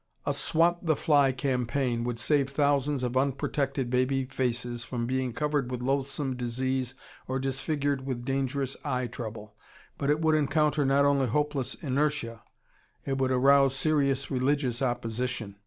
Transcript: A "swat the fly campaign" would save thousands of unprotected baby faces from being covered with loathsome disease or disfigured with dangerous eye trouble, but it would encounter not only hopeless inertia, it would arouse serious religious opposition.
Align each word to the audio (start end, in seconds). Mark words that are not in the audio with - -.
A 0.25 0.33
"swat 0.33 0.83
the 0.83 0.95
fly 0.95 1.31
campaign" 1.31 2.03
would 2.05 2.17
save 2.17 2.49
thousands 2.49 3.03
of 3.03 3.15
unprotected 3.15 3.91
baby 3.91 4.25
faces 4.25 4.83
from 4.83 5.05
being 5.05 5.31
covered 5.31 5.69
with 5.69 5.83
loathsome 5.83 6.35
disease 6.35 6.95
or 7.27 7.37
disfigured 7.37 8.03
with 8.03 8.25
dangerous 8.25 8.75
eye 8.83 9.05
trouble, 9.05 9.53
but 9.99 10.09
it 10.09 10.19
would 10.19 10.33
encounter 10.33 10.85
not 10.87 11.05
only 11.05 11.27
hopeless 11.27 11.75
inertia, 11.75 12.41
it 13.05 13.19
would 13.19 13.29
arouse 13.29 13.75
serious 13.75 14.31
religious 14.31 14.81
opposition. 14.81 15.57